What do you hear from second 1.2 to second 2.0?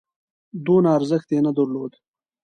یې نه درلود.